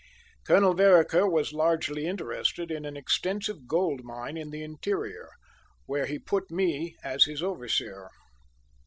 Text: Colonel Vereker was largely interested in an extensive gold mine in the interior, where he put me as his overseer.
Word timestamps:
Colonel 0.45 0.73
Vereker 0.73 1.29
was 1.29 1.53
largely 1.53 2.07
interested 2.07 2.71
in 2.71 2.85
an 2.85 2.97
extensive 2.97 3.67
gold 3.67 4.03
mine 4.03 4.35
in 4.35 4.49
the 4.49 4.63
interior, 4.63 5.29
where 5.85 6.07
he 6.07 6.17
put 6.17 6.49
me 6.49 6.95
as 7.03 7.25
his 7.25 7.43
overseer. 7.43 8.09